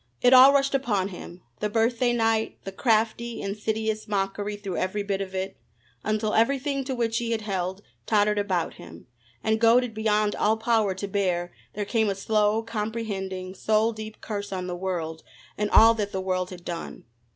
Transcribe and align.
It 0.19 0.33
all 0.33 0.51
rushed 0.51 0.73
upon 0.73 1.09
him 1.09 1.43
the 1.59 1.69
birthday 1.69 2.11
night 2.11 2.57
the 2.63 2.71
crafty, 2.71 3.39
insidious 3.39 4.07
mockery 4.07 4.55
through 4.55 4.77
every 4.77 5.03
bit 5.03 5.21
of 5.21 5.35
it, 5.35 5.57
until 6.03 6.33
everything 6.33 6.83
to 6.85 6.95
which 6.95 7.19
he 7.19 7.33
had 7.33 7.41
held 7.41 7.83
tottered 8.07 8.39
about 8.39 8.73
him, 8.73 9.05
and 9.43 9.59
goaded 9.61 9.93
beyond 9.93 10.35
all 10.35 10.57
power 10.57 10.95
to 10.95 11.07
bear 11.07 11.53
there 11.75 11.85
came 11.85 12.09
a 12.09 12.15
slow, 12.15 12.63
comprehending, 12.63 13.53
soul 13.53 13.93
deep 13.93 14.21
curse 14.21 14.51
on 14.51 14.65
the 14.65 14.75
world 14.75 15.21
and 15.55 15.69
all 15.69 15.93
that 15.93 16.11
the 16.11 16.19
world 16.19 16.49
had 16.49 16.65
done. 16.65 17.03